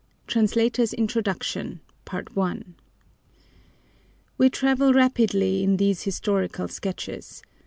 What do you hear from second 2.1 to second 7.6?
I "We travel rapidly in these historical sketches.